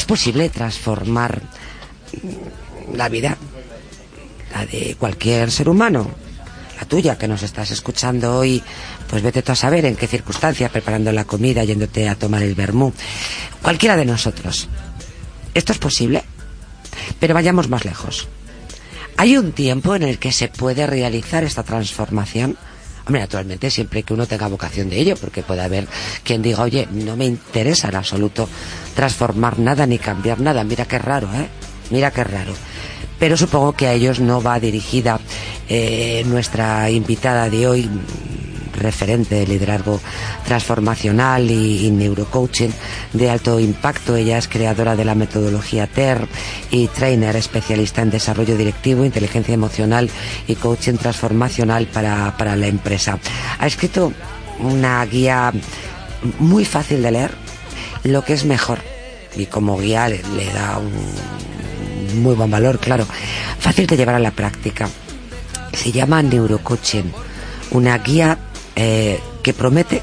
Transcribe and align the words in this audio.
es 0.00 0.06
posible 0.06 0.48
transformar 0.48 1.42
la 2.94 3.10
vida, 3.10 3.36
la 4.54 4.64
de 4.64 4.96
cualquier 4.98 5.50
ser 5.50 5.68
humano, 5.68 6.10
la 6.78 6.86
tuya 6.86 7.18
que 7.18 7.28
nos 7.28 7.42
estás 7.42 7.70
escuchando 7.70 8.38
hoy, 8.38 8.62
pues 9.10 9.22
vete 9.22 9.42
tú 9.42 9.52
a 9.52 9.56
saber 9.56 9.84
en 9.84 9.96
qué 9.96 10.06
circunstancia, 10.06 10.70
preparando 10.70 11.12
la 11.12 11.26
comida, 11.26 11.64
yéndote 11.64 12.08
a 12.08 12.14
tomar 12.14 12.42
el 12.42 12.54
vermú, 12.54 12.94
cualquiera 13.60 13.94
de 13.94 14.06
nosotros. 14.06 14.70
¿Esto 15.52 15.72
es 15.72 15.78
posible? 15.78 16.24
Pero 17.18 17.34
vayamos 17.34 17.68
más 17.68 17.84
lejos. 17.84 18.26
¿Hay 19.18 19.36
un 19.36 19.52
tiempo 19.52 19.94
en 19.94 20.02
el 20.02 20.18
que 20.18 20.32
se 20.32 20.48
puede 20.48 20.86
realizar 20.86 21.44
esta 21.44 21.62
transformación? 21.62 22.56
Hombre, 23.10 23.22
naturalmente, 23.22 23.72
siempre 23.72 24.04
que 24.04 24.14
uno 24.14 24.24
tenga 24.24 24.46
vocación 24.46 24.88
de 24.88 25.00
ello, 25.00 25.16
porque 25.16 25.42
puede 25.42 25.62
haber 25.62 25.88
quien 26.22 26.42
diga, 26.42 26.62
oye, 26.62 26.86
no 26.92 27.16
me 27.16 27.24
interesa 27.24 27.88
en 27.88 27.96
absoluto 27.96 28.48
transformar 28.94 29.58
nada 29.58 29.84
ni 29.84 29.98
cambiar 29.98 30.38
nada. 30.38 30.62
Mira 30.62 30.84
qué 30.84 31.00
raro, 31.00 31.26
¿eh? 31.34 31.48
Mira 31.90 32.12
qué 32.12 32.22
raro. 32.22 32.52
Pero 33.18 33.36
supongo 33.36 33.72
que 33.72 33.88
a 33.88 33.94
ellos 33.94 34.20
no 34.20 34.40
va 34.40 34.60
dirigida 34.60 35.18
eh, 35.68 36.22
nuestra 36.28 36.88
invitada 36.88 37.50
de 37.50 37.66
hoy, 37.66 37.90
referente 38.80 39.36
de 39.36 39.46
liderazgo 39.46 40.00
transformacional 40.44 41.50
y, 41.50 41.90
neurocoaching 41.90 42.72
de 43.12 43.30
alto 43.30 43.60
impacto. 43.60 44.16
Ella 44.16 44.38
es 44.38 44.48
creadora 44.48 44.96
de 44.96 45.04
la 45.04 45.14
metodología 45.14 45.86
TER 45.86 46.26
y 46.70 46.88
trainer 46.88 47.36
especialista 47.36 48.02
en 48.02 48.10
desarrollo 48.10 48.56
directivo, 48.56 49.04
inteligencia 49.04 49.54
emocional 49.54 50.10
y 50.48 50.56
coaching 50.56 50.94
transformacional 50.94 51.86
para, 51.86 52.36
para 52.36 52.56
la 52.56 52.66
empresa. 52.66 53.18
Ha 53.58 53.66
escrito 53.66 54.12
una 54.58 55.04
guía 55.06 55.52
muy 56.38 56.64
fácil 56.64 57.02
de 57.02 57.10
leer, 57.10 57.30
lo 58.04 58.24
que 58.24 58.32
es 58.32 58.44
mejor. 58.44 58.78
Y 59.36 59.46
como 59.46 59.78
guía 59.78 60.08
le, 60.08 60.22
le 60.36 60.52
da 60.52 60.78
un 60.78 60.90
muy 62.14 62.34
buen 62.34 62.50
valor, 62.50 62.78
claro. 62.78 63.06
Fácil 63.58 63.86
de 63.86 63.96
llevar 63.96 64.16
a 64.16 64.20
la 64.20 64.30
práctica. 64.30 64.88
Se 65.72 65.92
llama 65.92 66.22
neurocoaching, 66.22 67.12
una 67.70 67.98
guía 67.98 68.38
eh, 68.82 69.20
que 69.42 69.52
promete 69.52 70.02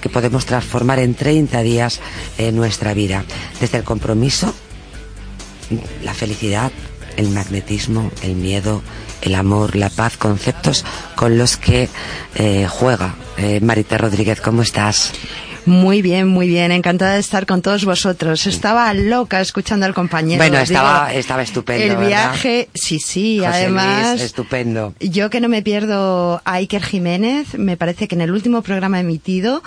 que 0.00 0.08
podemos 0.08 0.46
transformar 0.46 0.98
en 0.98 1.14
30 1.14 1.62
días 1.62 2.00
eh, 2.38 2.50
nuestra 2.50 2.92
vida. 2.92 3.24
Desde 3.60 3.78
el 3.78 3.84
compromiso, 3.84 4.52
la 6.02 6.12
felicidad, 6.12 6.72
el 7.16 7.28
magnetismo, 7.28 8.10
el 8.22 8.34
miedo, 8.34 8.82
el 9.22 9.36
amor, 9.36 9.76
la 9.76 9.90
paz, 9.90 10.16
conceptos 10.16 10.84
con 11.14 11.38
los 11.38 11.56
que 11.56 11.88
eh, 12.34 12.66
juega. 12.68 13.14
Marita 13.62 13.96
Rodríguez, 13.96 14.40
¿cómo 14.40 14.62
estás? 14.62 15.12
Muy 15.66 16.00
bien, 16.00 16.28
muy 16.28 16.46
bien. 16.46 16.70
Encantada 16.70 17.14
de 17.14 17.20
estar 17.20 17.44
con 17.44 17.60
todos 17.60 17.84
vosotros. 17.84 18.46
Estaba 18.46 18.92
loca 18.94 19.40
escuchando 19.40 19.84
al 19.84 19.94
compañero. 19.94 20.38
Bueno, 20.38 20.58
estaba, 20.58 21.12
estaba 21.12 21.42
estupendo. 21.42 21.84
El 21.84 22.06
viaje, 22.06 22.68
sí, 22.72 23.00
sí, 23.00 23.44
además. 23.44 24.20
estupendo. 24.20 24.94
Yo 25.00 25.28
que 25.28 25.40
no 25.40 25.48
me 25.48 25.62
pierdo 25.62 26.40
a 26.44 26.52
Iker 26.54 26.82
Jiménez, 26.82 27.58
me 27.58 27.76
parece 27.76 28.06
que 28.06 28.14
en 28.14 28.20
el 28.20 28.30
último 28.30 28.62
programa 28.62 29.00
emitido 29.00 29.62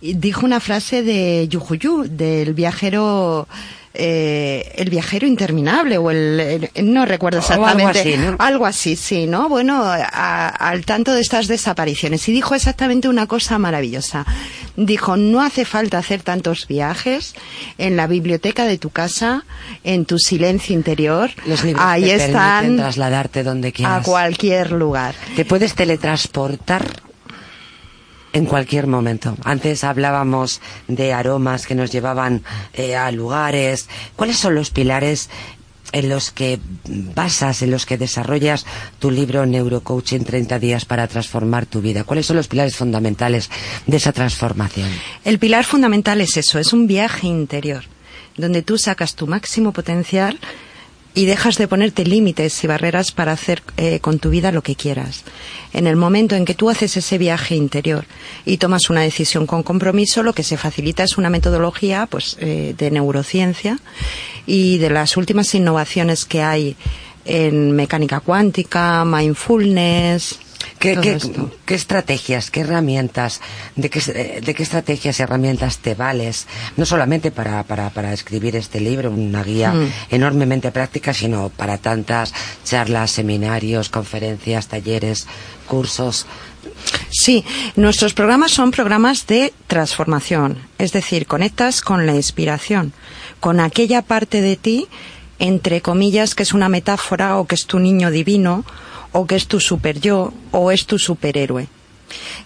dijo 0.00 0.44
una 0.44 0.58
frase 0.60 1.02
de 1.02 1.46
Yujuyu, 1.48 2.04
del 2.08 2.52
viajero 2.52 3.48
eh, 3.96 4.72
el 4.74 4.90
viajero 4.90 5.24
interminable 5.24 5.98
o 5.98 6.10
el, 6.10 6.68
no 6.82 7.06
recuerdo 7.06 7.38
exactamente 7.38 8.00
algo 8.00 8.10
así, 8.10 8.16
¿no? 8.16 8.36
algo 8.40 8.66
así 8.66 8.96
sí 8.96 9.26
no 9.28 9.48
bueno 9.48 9.84
al 9.86 10.84
tanto 10.84 11.12
de 11.12 11.20
estas 11.20 11.46
desapariciones. 11.46 12.28
Y 12.28 12.32
dijo 12.32 12.56
exactamente 12.56 13.08
una 13.08 13.28
cosa 13.28 13.56
maravillosa. 13.58 14.26
Dijo 14.76 15.16
no 15.16 15.42
hace 15.42 15.64
falta 15.64 15.98
hacer 15.98 16.22
tantos 16.22 16.66
viajes 16.66 17.34
en 17.78 17.96
la 17.96 18.08
biblioteca 18.08 18.64
de 18.64 18.78
tu 18.78 18.90
casa 18.90 19.44
en 19.84 20.06
tu 20.06 20.18
silencio 20.18 20.74
interior. 20.74 21.30
Los 21.46 21.62
libros 21.62 21.84
ahí 21.86 22.04
te 22.04 22.16
están 22.16 22.76
trasladarte 22.76 23.44
donde 23.44 23.72
quieras. 23.72 24.00
a 24.00 24.02
cualquier 24.02 24.72
lugar 24.72 25.14
te 25.36 25.44
puedes 25.44 25.74
teletransportar 25.74 26.84
en 28.34 28.46
cualquier 28.46 28.88
momento. 28.88 29.36
Antes 29.44 29.84
hablábamos 29.84 30.60
de 30.88 31.12
aromas 31.12 31.66
que 31.66 31.76
nos 31.76 31.90
llevaban 31.92 32.42
eh, 32.74 32.96
a 32.96 33.10
lugares. 33.12 33.88
¿Cuáles 34.16 34.36
son 34.36 34.56
los 34.56 34.70
pilares 34.70 35.30
en 35.92 36.08
los 36.08 36.32
que 36.32 36.58
basas, 36.84 37.62
en 37.62 37.70
los 37.70 37.86
que 37.86 37.96
desarrollas 37.96 38.66
tu 38.98 39.12
libro 39.12 39.46
Neurocoaching 39.46 40.24
30 40.24 40.58
días 40.58 40.84
para 40.84 41.06
transformar 41.06 41.66
tu 41.66 41.80
vida? 41.80 42.02
¿Cuáles 42.02 42.26
son 42.26 42.36
los 42.36 42.48
pilares 42.48 42.74
fundamentales 42.76 43.50
de 43.86 43.96
esa 43.96 44.12
transformación? 44.12 44.88
El 45.24 45.38
pilar 45.38 45.64
fundamental 45.64 46.20
es 46.20 46.36
eso, 46.36 46.58
es 46.58 46.72
un 46.72 46.88
viaje 46.88 47.28
interior, 47.28 47.84
donde 48.36 48.62
tú 48.62 48.78
sacas 48.78 49.14
tu 49.14 49.28
máximo 49.28 49.72
potencial 49.72 50.40
y 51.14 51.26
dejas 51.26 51.56
de 51.58 51.68
ponerte 51.68 52.04
límites 52.04 52.62
y 52.64 52.66
barreras 52.66 53.12
para 53.12 53.32
hacer 53.32 53.62
eh, 53.76 54.00
con 54.00 54.18
tu 54.18 54.30
vida 54.30 54.50
lo 54.50 54.62
que 54.62 54.74
quieras. 54.74 55.22
En 55.72 55.86
el 55.86 55.96
momento 55.96 56.34
en 56.34 56.44
que 56.44 56.54
tú 56.54 56.70
haces 56.70 56.96
ese 56.96 57.18
viaje 57.18 57.54
interior 57.54 58.04
y 58.44 58.56
tomas 58.56 58.90
una 58.90 59.02
decisión 59.02 59.46
con 59.46 59.62
compromiso, 59.62 60.22
lo 60.22 60.32
que 60.32 60.42
se 60.42 60.56
facilita 60.56 61.04
es 61.04 61.16
una 61.16 61.30
metodología 61.30 62.06
pues, 62.06 62.36
eh, 62.40 62.74
de 62.76 62.90
neurociencia 62.90 63.78
y 64.46 64.78
de 64.78 64.90
las 64.90 65.16
últimas 65.16 65.54
innovaciones 65.54 66.24
que 66.24 66.42
hay 66.42 66.76
en 67.24 67.72
mecánica 67.72 68.20
cuántica, 68.20 69.04
mindfulness, 69.04 70.40
¿Qué, 70.84 71.74
estrategias, 71.74 72.50
qué 72.50 72.60
herramientas, 72.60 73.40
de 73.74 73.88
qué, 73.88 74.40
de 74.44 74.54
qué 74.54 74.62
estrategias 74.62 75.18
y 75.18 75.22
herramientas 75.22 75.78
te 75.78 75.94
vales? 75.94 76.46
No 76.76 76.84
solamente 76.84 77.30
para, 77.30 77.62
para, 77.62 78.12
escribir 78.12 78.54
este 78.56 78.80
libro, 78.80 79.10
una 79.10 79.42
guía 79.42 79.72
mm. 79.72 79.92
enormemente 80.10 80.70
práctica, 80.72 81.14
sino 81.14 81.48
para 81.48 81.78
tantas 81.78 82.34
charlas, 82.64 83.12
seminarios, 83.12 83.88
conferencias, 83.88 84.68
talleres, 84.68 85.26
cursos. 85.66 86.26
Sí, 87.10 87.44
nuestros 87.76 88.12
programas 88.12 88.52
son 88.52 88.70
programas 88.70 89.26
de 89.26 89.54
transformación, 89.66 90.58
es 90.78 90.92
decir, 90.92 91.26
conectas 91.26 91.80
con 91.80 92.04
la 92.04 92.14
inspiración, 92.14 92.92
con 93.40 93.58
aquella 93.58 94.02
parte 94.02 94.42
de 94.42 94.56
ti, 94.56 94.88
entre 95.38 95.80
comillas, 95.80 96.34
que 96.34 96.42
es 96.42 96.52
una 96.52 96.68
metáfora 96.68 97.38
o 97.38 97.46
que 97.46 97.54
es 97.54 97.66
tu 97.66 97.78
niño 97.78 98.10
divino 98.10 98.64
o 99.14 99.26
que 99.26 99.36
es 99.36 99.46
tu 99.46 99.60
super 99.60 100.00
yo 100.00 100.34
o 100.50 100.72
es 100.72 100.86
tu 100.86 100.98
superhéroe. 100.98 101.68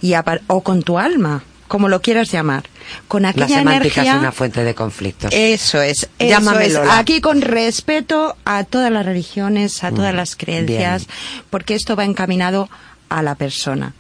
Y 0.03 0.13
o 0.47 0.61
con 0.63 0.83
tu 0.83 0.99
alma, 0.99 1.43
como 1.67 1.89
lo 1.89 2.01
quieras 2.01 2.31
llamar. 2.31 2.65
Con 3.09 3.25
aquella 3.25 3.47
La 3.47 3.59
semántica 3.59 4.01
energía, 4.01 4.13
es 4.15 4.19
una 4.21 4.33
fuente 4.33 4.65
de 4.65 4.75
conflictos. 4.75 5.31
Eso 5.33 5.81
es. 5.81 6.09
Eso 6.19 6.61
es. 6.61 6.77
Aquí 6.91 7.21
con 7.21 7.41
respeto 7.41 8.37
a 8.45 8.65
todas 8.65 8.93
las 8.93 9.05
religiones, 9.05 9.83
a 9.83 9.91
todas 9.91 10.13
mm, 10.13 10.17
las 10.17 10.37
creencias, 10.37 11.07
porque 11.51 11.75
esto 11.75 11.97
va 11.97 12.05
encaminado 12.05 12.69
a 13.09 13.23
la 13.23 13.35
persona. 13.35 13.95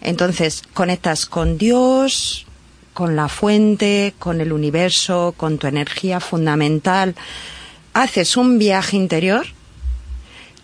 Entonces, 0.00 0.62
conectas 0.74 1.26
con 1.26 1.56
Dios, 1.56 2.46
con 2.94 3.14
la 3.14 3.28
fuente, 3.28 4.14
con 4.18 4.40
el 4.40 4.52
universo, 4.52 5.34
con 5.36 5.58
tu 5.58 5.68
energía 5.68 6.18
fundamental. 6.18 7.14
Haces 7.94 8.36
un 8.36 8.58
viaje 8.58 8.96
interior 8.96 9.46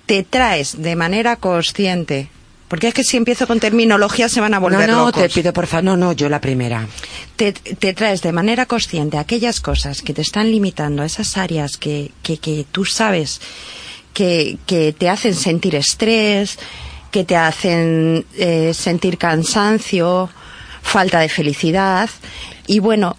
te 0.07 0.23
traes 0.23 0.83
de 0.83 0.97
manera 0.97 1.37
consciente 1.37 2.29
porque 2.69 2.89
es 2.89 2.95
que 2.95 3.05
si 3.05 3.17
empiezo 3.17 3.47
con 3.47 3.61
terminología 3.61 4.29
se 4.29 4.41
van 4.41 4.55
a 4.55 4.59
volver 4.59 4.89
no, 4.89 5.05
no, 5.05 5.13
te 5.13 5.29
pido 5.29 5.53
por 5.53 5.67
favor, 5.67 5.85
no, 5.85 5.97
no, 5.97 6.13
yo 6.13 6.29
la 6.29 6.41
primera. 6.41 6.89
Te, 7.37 7.53
traes 7.53 8.23
de 8.23 8.33
manera 8.33 8.67
consciente 8.67 9.19
aquellas 9.19 9.61
cosas 9.61 10.03
que 10.03 10.15
te 10.15 10.23
están 10.23 10.51
limitando, 10.51 11.05
esas 11.05 11.37
áreas 11.37 11.77
que, 11.77 12.11
que, 12.23 12.67
tú 12.73 12.85
sabes 12.85 13.41
que, 14.13 14.59
que, 14.67 14.93
te 14.93 15.09
hacen 15.09 15.35
sentir 15.35 15.75
estrés, 15.75 16.59
que 17.11 17.23
te 17.25 17.37
hacen 17.37 18.27
eh, 18.37 18.73
sentir 18.75 19.19
cansancio, 19.19 20.31
falta 20.83 21.21
de 21.21 21.29
felicidad. 21.29 22.11
Y 22.67 22.79
bueno, 22.81 23.17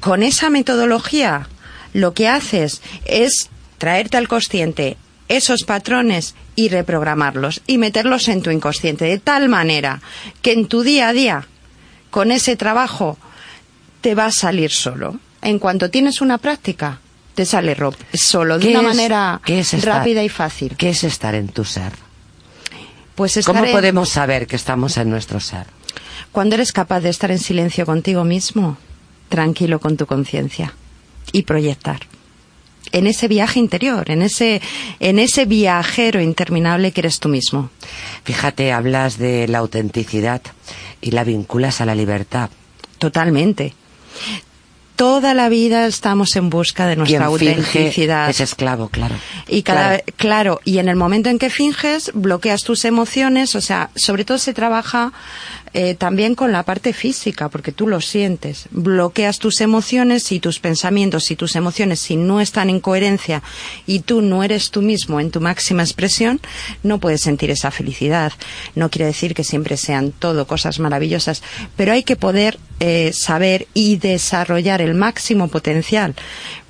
con 0.00 0.22
esa 0.22 0.50
metodología 0.50 1.48
lo 1.94 2.12
que 2.12 2.28
haces 2.28 2.82
es 3.06 3.48
traerte 3.78 4.16
al 4.16 4.28
consciente 4.28 4.98
esos 5.30 5.62
patrones 5.62 6.34
y 6.56 6.68
reprogramarlos 6.68 7.62
y 7.66 7.78
meterlos 7.78 8.28
en 8.28 8.42
tu 8.42 8.50
inconsciente 8.50 9.04
de 9.04 9.18
tal 9.18 9.48
manera 9.48 10.02
que 10.42 10.52
en 10.52 10.66
tu 10.66 10.82
día 10.82 11.08
a 11.08 11.12
día, 11.12 11.46
con 12.10 12.32
ese 12.32 12.56
trabajo, 12.56 13.16
te 14.00 14.16
va 14.16 14.26
a 14.26 14.32
salir 14.32 14.72
solo. 14.72 15.20
En 15.40 15.60
cuanto 15.60 15.88
tienes 15.88 16.20
una 16.20 16.38
práctica, 16.38 16.98
te 17.34 17.46
sale 17.46 17.76
solo, 18.12 18.58
de 18.58 18.70
una 18.70 18.82
manera 18.82 19.40
rápida 19.82 20.24
y 20.24 20.28
fácil. 20.28 20.76
¿Qué 20.76 20.90
es 20.90 21.04
estar 21.04 21.36
en 21.36 21.48
tu 21.48 21.64
ser? 21.64 21.92
Pues 23.14 23.40
¿Cómo 23.46 23.64
podemos 23.66 24.08
saber 24.08 24.48
que 24.48 24.56
estamos 24.56 24.96
en 24.96 25.10
nuestro 25.10 25.38
ser? 25.38 25.66
Cuando 26.32 26.56
eres 26.56 26.72
capaz 26.72 27.00
de 27.00 27.10
estar 27.10 27.30
en 27.30 27.38
silencio 27.38 27.86
contigo 27.86 28.24
mismo, 28.24 28.78
tranquilo 29.28 29.78
con 29.78 29.96
tu 29.96 30.06
conciencia 30.06 30.74
y 31.32 31.42
proyectar 31.42 32.00
en 32.92 33.06
ese 33.06 33.28
viaje 33.28 33.58
interior, 33.58 34.10
en 34.10 34.22
ese, 34.22 34.60
en 34.98 35.18
ese 35.18 35.44
viajero 35.44 36.20
interminable 36.20 36.92
que 36.92 37.00
eres 37.00 37.20
tú 37.20 37.28
mismo. 37.28 37.70
Fíjate, 38.24 38.72
hablas 38.72 39.18
de 39.18 39.48
la 39.48 39.58
autenticidad 39.58 40.42
y 41.00 41.12
la 41.12 41.24
vinculas 41.24 41.80
a 41.80 41.86
la 41.86 41.94
libertad. 41.94 42.50
Totalmente. 42.98 43.74
Toda 45.00 45.32
la 45.32 45.48
vida 45.48 45.86
estamos 45.86 46.36
en 46.36 46.50
busca 46.50 46.86
de 46.86 46.94
nuestra 46.94 47.24
autenticidad. 47.24 48.28
Es 48.28 48.40
esclavo, 48.40 48.90
claro. 48.90 49.14
Y 49.48 49.62
cada 49.62 50.00
claro. 50.00 50.14
claro, 50.16 50.60
y 50.66 50.76
en 50.76 50.90
el 50.90 50.96
momento 50.96 51.30
en 51.30 51.38
que 51.38 51.48
finges, 51.48 52.10
bloqueas 52.12 52.64
tus 52.64 52.84
emociones, 52.84 53.54
o 53.54 53.62
sea, 53.62 53.88
sobre 53.94 54.26
todo 54.26 54.36
se 54.36 54.52
trabaja 54.52 55.14
eh, 55.72 55.94
también 55.94 56.34
con 56.34 56.52
la 56.52 56.64
parte 56.64 56.92
física, 56.92 57.48
porque 57.48 57.72
tú 57.72 57.86
lo 57.86 58.02
sientes. 58.02 58.66
Bloqueas 58.72 59.38
tus 59.38 59.62
emociones 59.62 60.32
y 60.32 60.38
tus 60.38 60.58
pensamientos 60.58 61.30
y 61.30 61.36
tus 61.36 61.56
emociones, 61.56 62.00
si 62.00 62.16
no 62.16 62.42
están 62.42 62.68
en 62.68 62.80
coherencia 62.80 63.42
y 63.86 64.00
tú 64.00 64.20
no 64.20 64.42
eres 64.42 64.70
tú 64.70 64.82
mismo 64.82 65.18
en 65.18 65.30
tu 65.30 65.40
máxima 65.40 65.82
expresión, 65.82 66.42
no 66.82 66.98
puedes 66.98 67.22
sentir 67.22 67.50
esa 67.50 67.70
felicidad. 67.70 68.34
No 68.74 68.90
quiere 68.90 69.06
decir 69.06 69.32
que 69.32 69.44
siempre 69.44 69.78
sean 69.78 70.12
todo 70.12 70.46
cosas 70.46 70.78
maravillosas, 70.78 71.42
pero 71.74 71.92
hay 71.92 72.02
que 72.02 72.16
poder 72.16 72.58
eh, 72.80 73.12
saber 73.12 73.68
y 73.74 73.96
desarrollar 73.96 74.80
el 74.80 74.94
máximo 74.94 75.48
potencial 75.48 76.14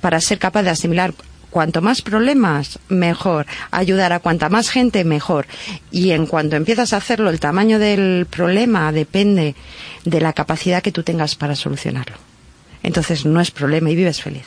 para 0.01 0.21
ser 0.21 0.39
capaz 0.39 0.63
de 0.63 0.69
asimilar 0.69 1.13
cuanto 1.49 1.81
más 1.81 2.01
problemas, 2.01 2.79
mejor. 2.89 3.45
Ayudar 3.71 4.13
a 4.13 4.19
cuanta 4.19 4.49
más 4.49 4.69
gente, 4.69 5.03
mejor. 5.03 5.45
Y 5.91 6.11
en 6.11 6.25
cuanto 6.25 6.55
empiezas 6.55 6.93
a 6.93 6.97
hacerlo, 6.97 7.29
el 7.29 7.39
tamaño 7.39 7.77
del 7.77 8.25
problema 8.29 8.91
depende 8.91 9.55
de 10.05 10.21
la 10.21 10.33
capacidad 10.33 10.81
que 10.81 10.91
tú 10.91 11.03
tengas 11.03 11.35
para 11.35 11.55
solucionarlo. 11.55 12.15
Entonces 12.83 13.25
no 13.25 13.39
es 13.39 13.51
problema 13.51 13.91
y 13.91 13.95
vives 13.95 14.21
feliz. 14.21 14.45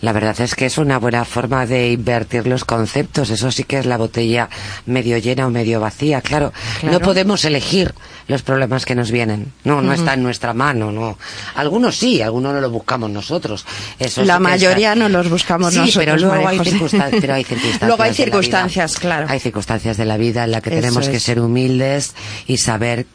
La 0.00 0.12
verdad 0.12 0.40
es 0.40 0.54
que 0.54 0.66
es 0.66 0.78
una 0.78 0.98
buena 0.98 1.24
forma 1.24 1.66
de 1.66 1.92
invertir 1.92 2.46
los 2.46 2.64
conceptos. 2.64 3.30
Eso 3.30 3.50
sí 3.50 3.64
que 3.64 3.78
es 3.78 3.86
la 3.86 3.96
botella 3.96 4.48
medio 4.86 5.18
llena 5.18 5.46
o 5.46 5.50
medio 5.50 5.80
vacía. 5.80 6.20
Claro, 6.20 6.52
no 6.82 7.00
podemos 7.00 7.44
elegir 7.44 7.94
los 8.28 8.42
problemas 8.42 8.84
que 8.84 8.94
nos 8.94 9.10
vienen. 9.10 9.52
No, 9.64 9.82
no 9.82 9.92
está 9.92 10.14
en 10.14 10.22
nuestra 10.22 10.52
mano. 10.52 10.92
No. 10.92 11.18
Algunos 11.54 11.96
sí, 11.96 12.20
algunos 12.20 12.54
no 12.54 12.60
los 12.60 12.70
buscamos 12.70 13.10
nosotros. 13.10 13.64
Eso 13.98 14.24
la 14.24 14.38
mayoría 14.38 14.94
no 14.94 15.08
los 15.08 15.30
buscamos 15.30 15.72
sí, 15.72 15.80
nosotros. 15.80 16.04
Pero 16.04 16.16
luego 16.16 16.48
hay, 16.48 16.58
circunstancias, 16.58 17.20
pero 17.20 17.34
hay 17.34 17.44
circunstancias. 17.44 17.88
luego 17.88 18.02
hay 18.02 18.14
circunstancias, 18.14 18.98
claro. 18.98 19.26
Hay 19.28 19.40
circunstancias 19.40 19.96
de 19.96 20.04
la 20.04 20.16
vida 20.16 20.44
en 20.44 20.52
las 20.52 20.62
que 20.62 20.70
tenemos 20.70 21.08
que 21.08 21.20
ser 21.20 21.40
humildes 21.40 22.14
y 22.46 22.58
saber 22.58 23.06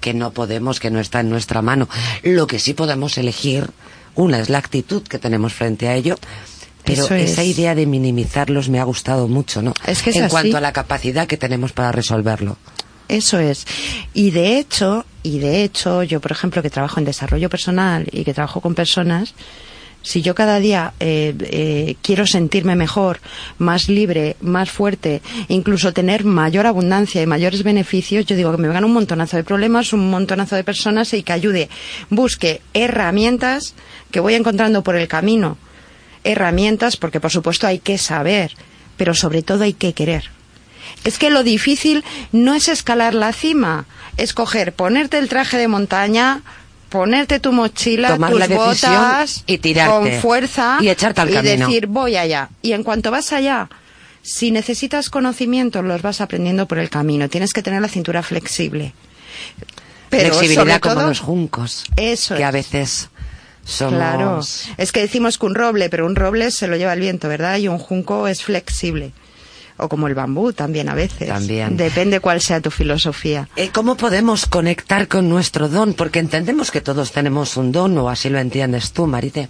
que 0.00 0.14
no 0.14 0.32
podemos, 0.32 0.80
que 0.80 0.90
no 0.90 1.00
está 1.00 1.20
en 1.20 1.30
nuestra 1.30 1.62
mano. 1.62 1.88
Lo 2.22 2.46
que 2.46 2.58
sí 2.58 2.74
podemos 2.74 3.18
elegir 3.18 3.70
una 4.14 4.40
es 4.40 4.48
la 4.50 4.58
actitud 4.58 5.02
que 5.02 5.18
tenemos 5.18 5.52
frente 5.52 5.88
a 5.88 5.94
ello, 5.94 6.16
pero 6.84 7.06
esa 7.14 7.44
idea 7.44 7.74
de 7.74 7.86
minimizarlos 7.86 8.68
me 8.68 8.80
ha 8.80 8.84
gustado 8.84 9.28
mucho, 9.28 9.62
¿no? 9.62 9.72
Es 9.86 10.02
que 10.02 10.10
en 10.10 10.28
cuanto 10.28 10.56
a 10.56 10.60
la 10.60 10.72
capacidad 10.72 11.26
que 11.26 11.36
tenemos 11.36 11.72
para 11.72 11.92
resolverlo. 11.92 12.56
Eso 13.08 13.38
es. 13.38 13.66
Y 14.14 14.30
de 14.30 14.58
hecho, 14.58 15.04
y 15.22 15.38
de 15.38 15.64
hecho, 15.64 16.02
yo 16.02 16.20
por 16.20 16.32
ejemplo 16.32 16.62
que 16.62 16.70
trabajo 16.70 16.98
en 16.98 17.04
desarrollo 17.04 17.50
personal 17.50 18.08
y 18.10 18.24
que 18.24 18.34
trabajo 18.34 18.60
con 18.60 18.74
personas, 18.74 19.34
si 20.02 20.20
yo 20.20 20.34
cada 20.34 20.58
día 20.58 20.92
eh, 21.00 21.34
eh, 21.40 21.96
quiero 22.02 22.26
sentirme 22.26 22.76
mejor, 22.76 23.20
más 23.58 23.88
libre, 23.88 24.36
más 24.40 24.70
fuerte, 24.70 25.22
incluso 25.48 25.92
tener 25.92 26.24
mayor 26.24 26.66
abundancia 26.66 27.22
y 27.22 27.26
mayores 27.26 27.62
beneficios, 27.62 28.26
yo 28.26 28.36
digo 28.36 28.50
que 28.50 28.58
me 28.58 28.68
vengan 28.68 28.84
un 28.84 28.92
montonazo 28.92 29.36
de 29.36 29.44
problemas, 29.44 29.92
un 29.92 30.10
montonazo 30.10 30.56
de 30.56 30.64
personas 30.64 31.12
y 31.14 31.22
que 31.22 31.32
ayude, 31.32 31.68
busque 32.10 32.60
herramientas 32.74 33.74
que 34.10 34.20
voy 34.20 34.34
encontrando 34.34 34.82
por 34.82 34.96
el 34.96 35.08
camino. 35.08 35.56
Herramientas, 36.24 36.96
porque 36.96 37.20
por 37.20 37.30
supuesto 37.30 37.66
hay 37.66 37.78
que 37.78 37.98
saber, 37.98 38.52
pero 38.96 39.14
sobre 39.14 39.42
todo 39.42 39.64
hay 39.64 39.72
que 39.72 39.92
querer. 39.92 40.30
Es 41.04 41.18
que 41.18 41.30
lo 41.30 41.42
difícil 41.42 42.04
no 42.30 42.54
es 42.54 42.68
escalar 42.68 43.14
la 43.14 43.32
cima, 43.32 43.86
es 44.16 44.34
coger, 44.34 44.72
ponerte 44.72 45.18
el 45.18 45.28
traje 45.28 45.56
de 45.56 45.68
montaña, 45.68 46.42
ponerte 46.92 47.40
tu 47.40 47.52
mochila, 47.52 48.18
tus 48.18 48.48
botas 48.48 49.44
y 49.46 49.56
tirarte, 49.56 49.90
con 49.90 50.20
fuerza 50.20 50.76
y 50.78 50.90
echarte 50.90 51.22
al 51.22 51.30
y 51.30 51.32
camino. 51.32 51.66
decir 51.66 51.86
voy 51.86 52.16
allá. 52.16 52.50
Y 52.60 52.72
en 52.72 52.82
cuanto 52.82 53.10
vas 53.10 53.32
allá, 53.32 53.70
si 54.20 54.50
necesitas 54.50 55.08
conocimientos, 55.08 55.82
los 55.82 56.02
vas 56.02 56.20
aprendiendo 56.20 56.68
por 56.68 56.78
el 56.78 56.90
camino. 56.90 57.30
Tienes 57.30 57.54
que 57.54 57.62
tener 57.62 57.80
la 57.80 57.88
cintura 57.88 58.22
flexible. 58.22 58.92
Pero 60.10 60.34
Flexibilidad 60.34 60.80
como 60.80 61.00
los 61.00 61.20
juncos. 61.20 61.84
Eso 61.96 62.36
que 62.36 62.42
es. 62.42 62.46
a 62.46 62.50
veces 62.50 63.08
somos... 63.64 63.94
Claro. 63.94 64.40
Es 64.76 64.92
que 64.92 65.00
decimos 65.00 65.38
que 65.38 65.46
un 65.46 65.54
roble, 65.54 65.88
pero 65.88 66.04
un 66.04 66.14
roble 66.14 66.50
se 66.50 66.68
lo 66.68 66.76
lleva 66.76 66.92
el 66.92 67.00
viento, 67.00 67.26
¿verdad? 67.26 67.56
Y 67.56 67.68
un 67.68 67.78
junco 67.78 68.28
es 68.28 68.44
flexible 68.44 69.12
o 69.76 69.88
como 69.88 70.06
el 70.06 70.14
bambú 70.14 70.52
también 70.52 70.88
a 70.88 70.94
veces. 70.94 71.28
También. 71.28 71.76
Depende 71.76 72.20
cuál 72.20 72.40
sea 72.40 72.60
tu 72.60 72.70
filosofía. 72.70 73.48
Eh, 73.56 73.70
¿Cómo 73.72 73.96
podemos 73.96 74.46
conectar 74.46 75.08
con 75.08 75.28
nuestro 75.28 75.68
don? 75.68 75.94
Porque 75.94 76.18
entendemos 76.18 76.70
que 76.70 76.80
todos 76.80 77.12
tenemos 77.12 77.56
un 77.56 77.72
don, 77.72 77.96
o 77.98 78.08
así 78.08 78.28
lo 78.28 78.38
entiendes 78.38 78.92
tú, 78.92 79.06
Marite. 79.06 79.48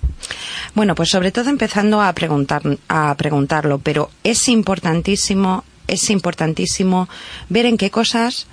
Bueno, 0.75 0.95
pues 0.95 1.11
sobre 1.11 1.33
todo 1.33 1.51
empezando 1.51 2.01
a 2.01 2.13
preguntar, 2.13 2.63
a 2.89 3.15
preguntarlo, 3.17 3.79
pero 3.79 4.11
es 4.25 4.49
importantísimo, 4.49 5.65
es 5.87 6.11
importantísimo 6.11 7.09
ver 7.49 7.67
en 7.67 7.77
qué 7.77 7.91
cosas 7.91 8.47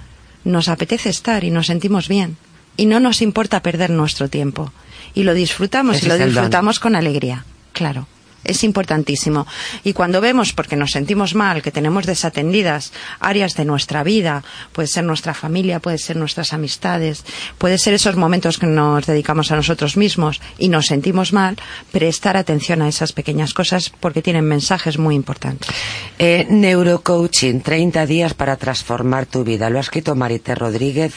nos 0.43 0.69
apetece 0.69 1.09
estar 1.09 1.43
y 1.43 1.51
nos 1.51 1.67
sentimos 1.67 2.07
bien. 2.07 2.37
Y 2.77 2.85
no 2.85 2.99
nos 2.99 3.21
importa 3.21 3.61
perder 3.61 3.89
nuestro 3.89 4.29
tiempo. 4.29 4.71
Y 5.13 5.23
lo 5.23 5.33
disfrutamos 5.33 5.97
Ese 5.97 6.05
y 6.05 6.09
lo 6.09 6.17
don. 6.17 6.29
disfrutamos 6.29 6.79
con 6.79 6.95
alegría. 6.95 7.43
Claro. 7.73 8.07
Es 8.43 8.63
importantísimo. 8.63 9.45
Y 9.83 9.93
cuando 9.93 10.21
vemos, 10.21 10.53
porque 10.53 10.75
nos 10.75 10.91
sentimos 10.91 11.35
mal, 11.35 11.61
que 11.61 11.71
tenemos 11.71 12.05
desatendidas 12.05 12.93
áreas 13.19 13.55
de 13.55 13.65
nuestra 13.65 14.03
vida, 14.03 14.43
puede 14.71 14.87
ser 14.87 15.03
nuestra 15.03 15.33
familia, 15.33 15.79
puede 15.79 15.97
ser 15.97 16.15
nuestras 16.15 16.53
amistades, 16.53 17.25
puede 17.57 17.77
ser 17.77 17.93
esos 17.93 18.15
momentos 18.15 18.57
que 18.57 18.67
nos 18.67 19.05
dedicamos 19.05 19.51
a 19.51 19.55
nosotros 19.55 19.97
mismos 19.97 20.41
y 20.57 20.69
nos 20.69 20.87
sentimos 20.87 21.33
mal, 21.33 21.57
prestar 21.91 22.37
atención 22.37 22.81
a 22.81 22.87
esas 22.87 23.13
pequeñas 23.13 23.53
cosas 23.53 23.89
porque 23.89 24.21
tienen 24.21 24.45
mensajes 24.45 24.97
muy 24.97 25.15
importantes. 25.15 25.69
Eh, 26.17 26.47
neurocoaching, 26.49 27.61
30 27.61 28.05
días 28.05 28.33
para 28.33 28.55
transformar 28.55 29.25
tu 29.25 29.43
vida. 29.43 29.69
Lo 29.69 29.77
ha 29.77 29.81
escrito 29.81 30.15
Marité 30.15 30.55
Rodríguez, 30.55 31.13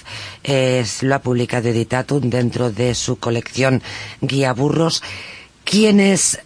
lo 1.02 1.14
ha 1.14 1.19
publicado 1.20 1.69
Editatum 1.69 2.30
dentro 2.30 2.70
de 2.70 2.94
su 2.94 3.16
colección 3.16 3.82
Guía 4.20 4.52
Burros. 4.52 5.02
Quienes 5.64 6.40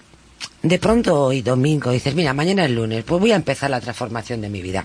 de 0.62 0.78
pronto 0.78 1.14
hoy 1.24 1.42
domingo 1.42 1.90
dices, 1.90 2.14
mira, 2.14 2.34
mañana 2.34 2.64
es 2.64 2.70
lunes, 2.70 3.04
pues 3.04 3.20
voy 3.20 3.32
a 3.32 3.36
empezar 3.36 3.70
la 3.70 3.80
transformación 3.80 4.40
de 4.40 4.48
mi 4.48 4.62
vida. 4.62 4.84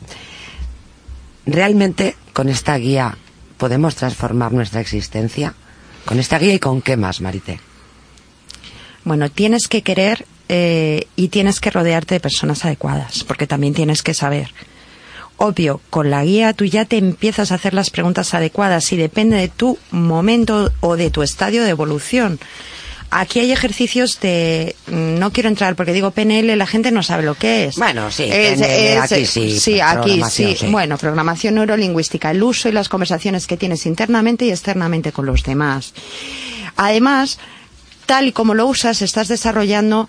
¿Realmente 1.46 2.16
con 2.34 2.50
esta 2.50 2.78
guía 2.78 3.18
podemos 3.58 3.96
transformar 3.96 4.52
nuestra 4.52 4.82
existencia? 4.82 5.54
¿Con 6.06 6.20
esta 6.20 6.38
guía 6.40 6.54
y 6.54 6.60
con 6.60 6.82
qué 6.82 6.98
más, 6.98 7.22
Marité? 7.22 7.60
Bueno, 9.04 9.30
tienes 9.32 9.68
que 9.68 9.82
querer 9.82 10.26
eh, 10.50 11.08
y 11.16 11.30
tienes 11.30 11.60
que 11.60 11.72
rodearte 11.72 12.16
de 12.16 12.20
personas 12.20 12.66
adecuadas, 12.66 13.24
porque 13.24 13.48
también 13.48 13.74
tienes 13.74 14.04
que 14.04 14.14
saber. 14.14 14.54
Obvio, 15.38 15.82
con 15.90 16.12
la 16.12 16.24
guía 16.24 16.54
tú 16.54 16.66
ya 16.66 16.86
te 16.86 16.98
empiezas 16.98 17.52
a 17.52 17.56
hacer 17.56 17.74
las 17.74 17.90
preguntas 17.90 18.36
adecuadas 18.36 18.92
y 18.92 18.98
depende 18.98 19.38
de 19.38 19.48
tu 19.48 19.80
momento 19.90 20.72
o 20.82 20.98
de 20.98 21.10
tu 21.10 21.24
estadio 21.24 21.64
de 21.64 21.72
evolución. 21.72 22.40
Aquí 23.14 23.40
hay 23.42 23.52
ejercicios 23.52 24.20
de... 24.22 24.76
No 24.88 25.32
quiero 25.34 25.50
entrar 25.50 25.76
porque 25.76 25.92
digo 25.92 26.12
PNL, 26.12 26.56
la 26.58 26.66
gente 26.66 26.92
no 26.92 27.04
sabe 27.04 27.24
lo 27.24 27.36
que 27.36 27.66
es. 27.66 27.76
Bueno, 27.76 28.10
sí, 28.10 28.24
Es- 28.24 28.58
PNL, 28.60 28.72
es- 28.72 29.12
aquí 29.12 29.26
sí, 29.26 29.60
Sí, 29.60 29.82
aquí 29.82 30.22
sí. 30.30 30.56
Bueno, 30.70 30.98
programación 30.98 31.56
neurolingüística, 31.56 32.32
el 32.32 32.42
uso 32.42 32.70
y 32.70 32.72
las 32.72 32.88
conversaciones 32.88 33.48
que 33.48 33.58
tienes 33.58 33.86
internamente 33.86 34.46
y 34.46 34.52
externamente 34.52 35.12
con 35.12 35.26
los 35.26 35.44
demás. 35.44 35.94
Además, 36.78 37.38
tal 38.06 38.28
y 38.28 38.32
como 38.32 38.54
lo 38.54 38.66
usas, 38.68 39.02
estás 39.02 39.28
desarrollando 39.28 40.08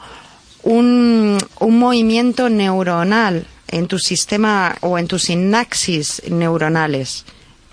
un, 0.62 1.38
un 1.58 1.78
movimiento 1.78 2.48
neuronal 2.50 3.46
en 3.68 3.88
tu 3.88 3.98
sistema 3.98 4.76
o 4.80 4.96
en 4.98 5.08
tus 5.08 5.24
sinapsis 5.24 6.22
neuronales 6.30 7.24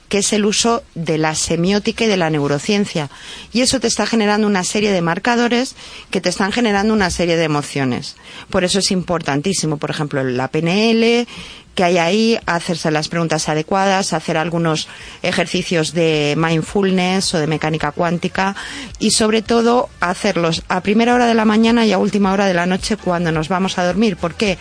que 0.10 0.18
es 0.18 0.34
el 0.34 0.46
uso 0.46 0.84
de 0.96 1.18
la 1.18 1.36
semiótica 1.36 2.04
y 2.04 2.08
de 2.08 2.18
la 2.18 2.30
neurociencia. 2.30 3.10
Y 3.54 3.62
eso 3.62 3.80
te 3.80 3.88
está 3.88 4.06
generando 4.06 4.48
una 4.48 4.63
serie 4.63 4.92
de 4.92 5.01
marcadores 5.01 5.75
que 6.10 6.20
te 6.20 6.30
están 6.30 6.51
generando 6.51 6.94
una 6.94 7.12
serie 7.12 7.38
de 7.38 7.44
emociones. 7.44 8.16
Por 8.50 8.63
eso 8.63 8.80
es 8.80 8.92
importantísimo, 8.92 9.78
por 9.78 9.92
ejemplo, 9.92 10.24
la 10.24 10.50
PNL, 10.50 11.28
que 11.75 11.84
hay 11.84 11.98
ahí, 11.98 12.39
hacerse 12.46 12.92
las 12.92 13.08
preguntas 13.08 13.48
adecuadas, 13.48 14.12
hacer 14.12 14.36
algunos 14.36 14.89
ejercicios 15.22 15.94
de 15.94 16.34
mindfulness 16.38 17.36
o 17.36 17.39
de 17.39 17.48
mecánica 17.48 17.92
cuántica 17.92 18.56
y 19.00 19.12
sobre 19.12 19.42
todo 19.42 19.89
hacerlos 20.01 20.63
a 20.68 20.82
primera 20.82 21.13
hora 21.13 21.28
de 21.28 21.36
la 21.36 21.46
mañana 21.46 21.86
y 21.86 21.94
a 21.94 21.98
última 21.98 22.34
hora 22.34 22.48
de 22.48 22.54
la 22.54 22.66
noche 22.66 22.98
cuando 22.98 23.32
nos 23.32 23.48
vamos 23.48 23.78
a 23.78 23.86
dormir. 23.86 24.18
¿Por 24.18 24.34
qué? 24.34 24.58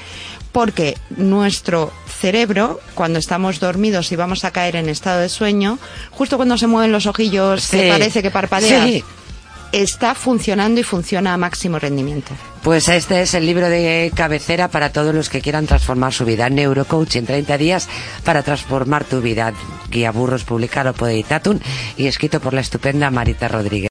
Porque 0.52 0.96
nuestro 1.10 1.92
cerebro, 2.18 2.80
cuando 2.94 3.18
estamos 3.18 3.60
dormidos 3.60 4.10
y 4.12 4.16
vamos 4.16 4.44
a 4.44 4.50
caer 4.50 4.76
en 4.76 4.88
estado 4.88 5.20
de 5.20 5.28
sueño, 5.28 5.78
justo 6.10 6.36
cuando 6.36 6.58
se 6.58 6.66
mueven 6.66 6.92
los 6.92 7.06
ojillos, 7.06 7.62
Sí. 7.62 7.78
que 7.78 7.88
parece 7.90 8.22
que 8.22 8.30
parpadeas, 8.30 8.84
Sí. 8.84 9.04
está 9.72 10.14
funcionando 10.14 10.80
y 10.80 10.82
funciona 10.82 11.34
a 11.34 11.36
máximo 11.36 11.78
rendimiento. 11.78 12.32
Pues 12.62 12.88
este 12.88 13.22
es 13.22 13.34
el 13.34 13.46
libro 13.46 13.68
de 13.68 14.10
cabecera 14.14 14.68
para 14.68 14.90
todos 14.92 15.14
los 15.14 15.28
que 15.30 15.40
quieran 15.40 15.66
transformar 15.66 16.12
su 16.12 16.24
vida. 16.24 16.48
Neurocoaching, 16.50 17.24
30 17.24 17.56
días 17.56 17.88
para 18.24 18.42
transformar 18.42 19.04
tu 19.04 19.20
vida. 19.20 19.52
Guía 19.90 20.10
Burros, 20.10 20.44
publicado 20.44 20.92
por 20.92 21.08
Editatum 21.08 21.60
y 21.96 22.06
escrito 22.08 22.40
por 22.40 22.52
la 22.52 22.60
estupenda 22.60 23.10
Marita 23.10 23.46
Rodríguez. 23.48 23.86